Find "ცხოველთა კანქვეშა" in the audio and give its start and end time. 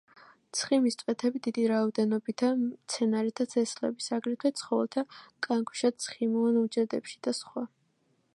4.63-5.95